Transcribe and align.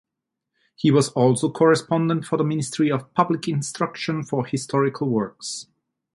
He 0.73 0.89
was 0.89 1.09
also 1.09 1.51
correspondent 1.51 2.25
for 2.25 2.35
the 2.35 2.43
Ministry 2.43 2.89
of 2.89 3.13
Public 3.13 3.47
Instruction 3.47 4.23
for 4.23 4.43
Historical 4.47 5.07
Works. 5.07 5.67